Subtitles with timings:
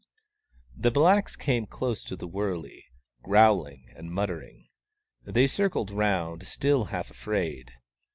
[0.75, 2.85] The blacks came close to the wurley,
[3.21, 4.67] growling and muttering.
[5.25, 7.71] They circled round, still half afraid.